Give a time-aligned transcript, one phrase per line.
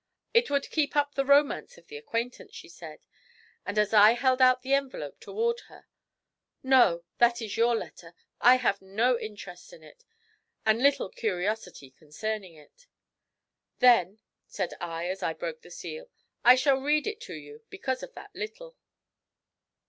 [0.33, 3.05] It would keep up the romance of the acquaintance, she said,'
[3.67, 5.85] and as I held out the envelope toward her,
[6.63, 10.03] 'No, that is your letter; I have no interest in it,
[10.65, 12.87] and little curiosity concerning it.'
[13.77, 16.09] 'Then,' said I, as I broke the seal,
[16.43, 18.75] 'I shall read it to you because of that little.'